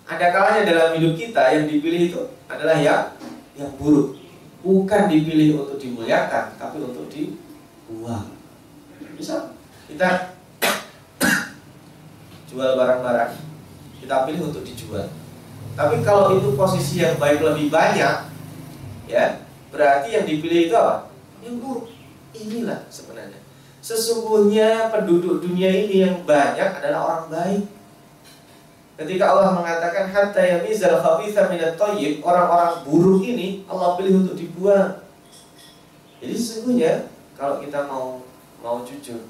[0.08, 3.12] Ada kalanya dalam hidup kita yang dipilih itu adalah yang
[3.60, 4.16] yang buruk.
[4.64, 8.32] Bukan dipilih untuk dimuliakan tapi untuk dibuang.
[9.14, 9.52] Bisa?
[9.86, 10.36] Kita
[12.48, 13.32] jual barang-barang.
[14.00, 15.12] Kita pilih untuk dijual.
[15.76, 18.26] Tapi kalau itu posisi yang baik lebih banyak
[19.08, 21.12] ya berarti yang dipilih itu apa?
[21.44, 21.86] Yang buruk.
[22.34, 23.37] Inilah sebenarnya
[23.88, 27.64] Sesungguhnya penduduk dunia ini yang banyak adalah orang baik.
[29.00, 34.92] Ketika Allah mengatakan hatta yamizal khabitha minat thayyib, orang-orang buruk ini Allah pilih untuk dibuang.
[36.20, 38.20] Jadi sesungguhnya kalau kita mau
[38.60, 39.24] mau jujur,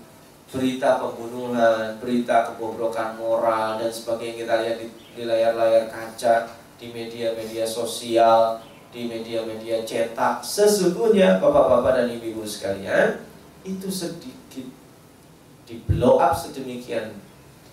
[0.51, 6.51] berita pembunuhan, berita kebobrokan moral dan sebagainya kita lihat di, di layar-layar kaca,
[6.83, 8.59] di media-media sosial,
[8.91, 13.23] di media-media cetak, sesungguhnya bapak-bapak dan ibu-ibu sekalian,
[13.63, 14.38] itu sedikit
[15.69, 17.21] di blow up sedemikian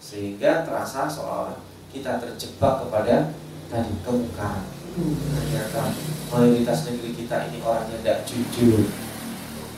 [0.03, 1.55] sehingga terasa seolah
[1.95, 3.31] kita terjebak kepada
[3.71, 4.67] tadi kemungkaran.
[5.31, 5.95] Ternyata
[6.27, 8.84] mayoritas negeri kita ini orangnya tidak jujur.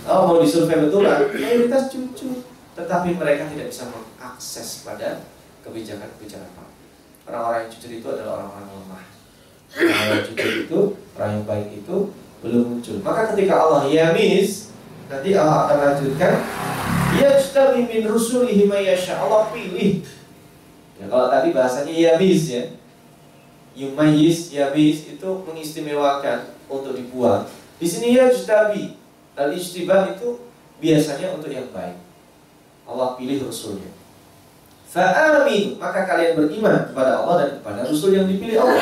[0.10, 1.30] Oh mau disurvei betul kan?
[1.30, 2.42] Mayoritas jujur,
[2.74, 5.22] tetapi mereka tidak bisa mengakses pada
[5.62, 6.70] kebijakan-kebijakan Pak.
[7.30, 9.06] Orang-orang yang jujur itu adalah orang-orang lemah.
[9.78, 10.80] Orang yang jujur itu,
[11.14, 11.98] orang yang baik itu
[12.42, 12.98] belum muncul.
[13.06, 14.67] Maka ketika Allah yamis
[15.08, 16.34] Nanti Allah akan lanjutkan.
[17.18, 20.04] Yajtabi min rusulihi mayyasha Allah pilih.
[21.00, 22.64] Ya, Kalau tadi bahasanya yamis ya.
[23.78, 27.46] Yumayis, yamis itu mengistimewakan untuk dibuang.
[27.78, 28.98] Di sini yajtabi
[29.38, 30.42] Al-ijtibah itu
[30.82, 31.94] biasanya untuk yang baik.
[32.88, 33.92] Allah pilih Rasulnya
[34.88, 38.82] Fa'amin Maka kalian beriman kepada Allah dan kepada Rasul yang dipilih Allah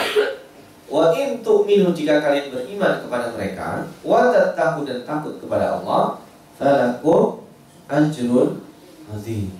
[0.95, 6.23] Wa in tu'minu jika kalian beriman kepada mereka, wa tattaqu dan takut kepada Allah,
[6.55, 7.43] falakum
[7.91, 8.63] ajrun
[9.11, 9.51] azim.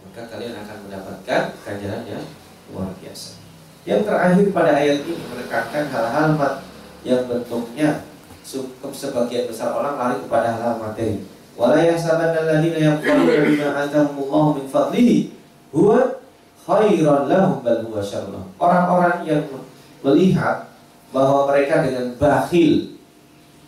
[0.00, 2.24] Maka kalian akan mendapatkan ganjaran yang
[2.72, 3.36] luar biasa.
[3.84, 6.32] Yang terakhir pada ayat ini menekankan hal-hal
[7.04, 8.00] yang bentuknya
[8.96, 11.20] sebagian besar orang lari kepada hal-hal materi.
[11.52, 15.36] Wala yahsabanna alladziina yaquluna bima atahumullahu min fadlihi
[15.76, 16.16] huwa
[16.64, 18.48] khairan lahum bal huwa syarrun.
[18.56, 19.44] Orang-orang yang
[20.00, 20.70] melihat
[21.10, 23.00] bahwa mereka dengan bakhil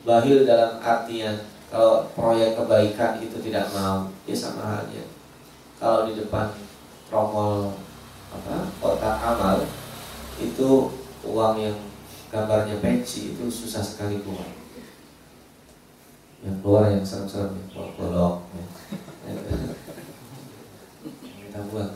[0.02, 1.38] bakhil dalam artian
[1.72, 5.08] kalau proyek kebaikan itu tidak mau ya sama halnya.
[5.80, 6.52] Kalau di depan
[7.08, 7.72] tromol
[8.32, 9.64] apa kotak amal
[10.36, 10.70] itu
[11.24, 11.78] uang yang
[12.28, 14.48] gambarnya pensi itu susah sekali keluar.
[16.44, 17.64] Yang keluar yang serem-serem ya,
[17.96, 18.64] bolong ya.
[21.48, 21.90] kita buat.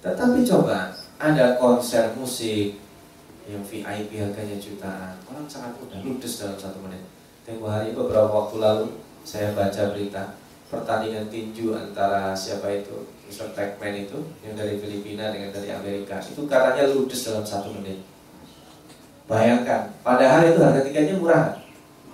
[0.00, 2.80] Tetapi coba ada konser musik
[3.48, 5.16] yang VIP harganya jutaan.
[5.24, 7.00] Orang sangat mudah ludes dalam satu menit.
[7.48, 8.86] Tempo hari beberapa waktu lalu
[9.24, 10.36] saya baca berita
[10.68, 13.56] pertandingan tinju antara siapa itu Mr.
[13.56, 16.20] Tagman itu yang dari Filipina dengan dari Amerika.
[16.20, 18.04] Itu katanya ludes dalam satu menit.
[19.24, 21.56] Bayangkan padahal itu harga tiketnya murah.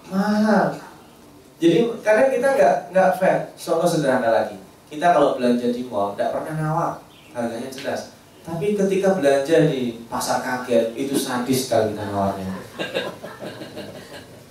[0.06, 0.78] Mahal.
[1.58, 3.38] Jadi kadang kita nggak nggak fair.
[3.58, 4.54] Contoh sederhana lagi.
[4.86, 6.92] Kita kalau belanja di mall nggak pernah nawar.
[7.34, 8.13] Harganya jelas
[8.44, 12.60] tapi ketika belanja di pasar kaget itu sadis sekali nawarnya.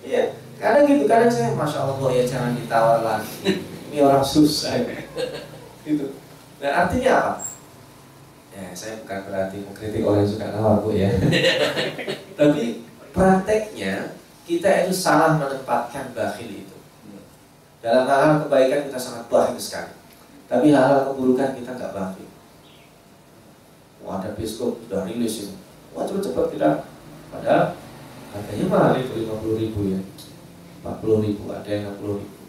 [0.02, 3.62] Iya, kadang gitu, kadang saya masya Allah ya jangan ditawar lagi.
[3.94, 4.82] Ini orang susah.
[5.86, 6.18] gitu.
[6.58, 7.34] Nah artinya apa?
[8.54, 11.14] Ya saya bukan berarti mengkritik orang yang suka nawar bu ya.
[12.39, 12.82] Tapi
[13.14, 14.18] prakteknya
[14.50, 16.78] kita itu salah menempatkan bakhil itu.
[17.86, 19.94] Dalam hal-hal kebaikan kita sangat bakhil sekali.
[20.50, 22.33] Tapi hal-hal keburukan kita nggak bakhil.
[24.04, 25.56] Wah, ada biskop sudah rilis ini.
[25.95, 26.70] Wah, cepat-cepat kita.
[27.32, 27.80] Padahal
[28.36, 29.99] harganya mahal itu 50 ribu ya.
[30.84, 32.39] 40 ribu, ada yang 60 ribu.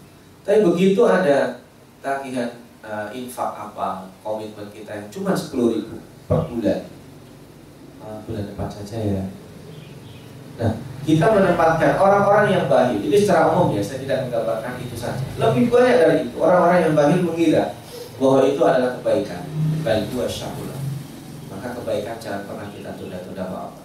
[0.43, 1.63] Tapi begitu ada
[2.03, 2.51] tagihan
[2.83, 5.97] uh, infak apa, komitmen kita yang cuma 10 ribu
[6.27, 6.91] per bulan.
[8.03, 9.25] Uh, bulan depan saja ya.
[10.59, 10.73] Nah,
[11.07, 12.99] kita menempatkan orang-orang yang baik.
[12.99, 15.23] Ini secara umum ya, saya tidak menggambarkan itu saja.
[15.39, 17.65] Lebih banyak dari itu, orang-orang yang baik mengira
[18.19, 19.43] bahwa itu adalah kebaikan.
[19.87, 20.74] Baik dua syahullah
[21.65, 23.83] maka kebaikan jangan pernah kita tunda-tunda apa-apa.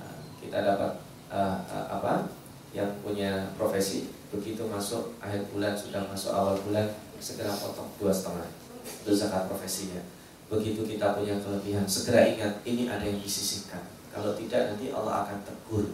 [0.00, 0.92] Nah, kita dapat
[1.28, 2.32] uh, uh, apa
[2.72, 6.88] yang punya profesi begitu masuk akhir bulan sudah masuk awal bulan
[7.20, 8.48] segera potong dua setengah
[8.88, 10.00] itu zakat profesinya.
[10.48, 13.84] Begitu kita punya kelebihan segera ingat ini ada yang disisihkan.
[14.08, 15.92] Kalau tidak nanti Allah akan tegur.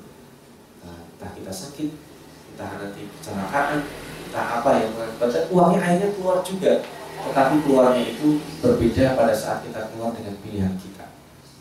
[0.87, 1.91] Nah, entah kita sakit,
[2.55, 3.83] entah nanti kecelakaan,
[4.31, 6.87] entah apa yang mengakibatkan uangnya akhirnya keluar juga
[7.21, 10.90] tetapi keluarnya itu berbeda pada saat kita keluar dengan pilihan kita.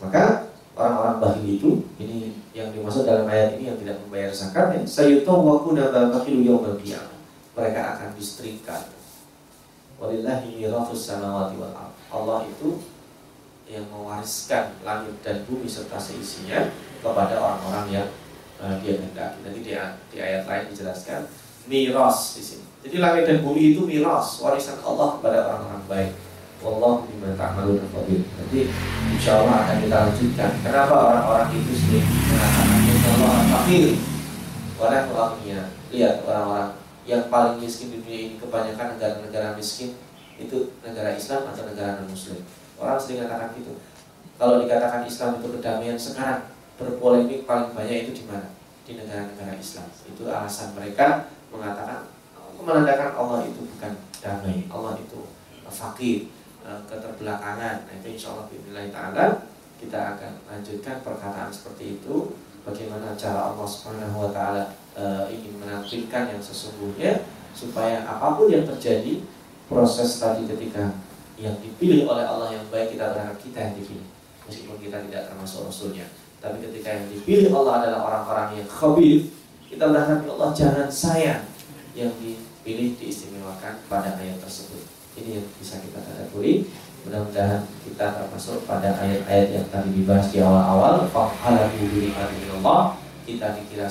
[0.00, 1.70] Maka orang-orang bakhil itu
[2.00, 6.76] ini yang dimaksud dalam ayat ini yang tidak membayar zakat ya sayutawwaquna ma bakhilu yaumal
[6.80, 7.20] qiyamah.
[7.54, 8.88] Mereka akan disetrika.
[10.00, 11.76] Walillahi mirathus samawati wal.
[12.10, 12.80] Allah itu
[13.70, 18.08] yang mewariskan langit dan bumi serta seisinya kepada orang-orang yang
[18.58, 19.38] uh, dia kehendaki.
[19.46, 19.72] Nanti di,
[20.10, 21.28] di ayat lain dijelaskan
[21.70, 22.66] miras di sini.
[22.80, 26.12] Jadi langit dan bumi itu miras, warisan Allah kepada orang-orang baik.
[26.60, 28.20] Wallahu bima ta'maluna khabir.
[28.36, 28.68] Nanti
[29.16, 30.50] insya Allah akan kita lanjutkan.
[30.60, 33.84] Kenapa orang-orang itu sering mengatakan insya Allah fakir?
[34.76, 36.70] Orang orangnya lihat orang-orang
[37.08, 39.96] yang paling miskin di dunia ini kebanyakan negara-negara miskin
[40.36, 42.44] itu negara Islam atau negara non Muslim.
[42.76, 43.80] Orang sering mengatakan gitu.
[44.36, 48.52] Kalau dikatakan Islam itu kedamaian sekarang berpolemik paling banyak itu di mana?
[48.84, 49.88] Di negara-negara Islam.
[50.04, 52.08] Itu alasan mereka mengatakan
[52.60, 55.24] menandakan Allah itu bukan damai, Allah itu
[55.70, 56.28] fakir
[56.64, 57.88] keterbelakangan.
[57.88, 59.26] Nah itu insya Allah bila taala
[59.80, 62.36] kita akan lanjutkan perkataan seperti itu.
[62.60, 67.24] Bagaimana cara Allah Subhanahu Wa Taala uh, ingin menampilkan yang sesungguhnya
[67.56, 69.24] supaya apa pun yang terjadi
[69.64, 70.92] proses tadi ketika
[71.40, 74.08] yang dipilih oleh Allah yang baik kita berharap kita yang dipilih
[74.44, 76.04] meskipun kita tidak termasuk rasulnya
[76.42, 79.30] tapi ketika yang dipilih Allah adalah orang-orang yang khabir
[79.70, 81.34] kita berharap ya Allah jangan saya
[81.96, 86.66] yang dipilih diistimewakan pada ayat tersebut ini yang bisa kita tadaburi
[87.04, 91.88] mudah-mudahan kita termasuk pada ayat-ayat yang tadi dibahas di awal-awal fa'alamu
[93.24, 93.88] kita dikira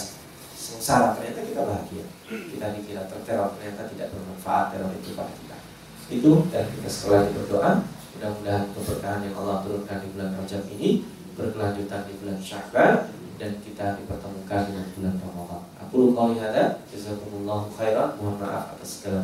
[0.54, 5.58] sengsara ternyata kita bahagia kita dikira terteror ternyata tidak bermanfaat teror itu pada kita
[6.10, 7.86] itu dan kita sekali berdoa
[8.18, 11.08] mudah-mudahan keberkahan yang Allah turunkan di bulan Rajab ini
[11.40, 13.08] berkelanjutan di bulan Syakban
[13.40, 15.64] dan kita dipertemukan dengan bulan Ramadan.
[15.88, 18.20] Aku qauli hada, jazakumullahu khairan.
[18.20, 19.24] Mohon maaf atas segala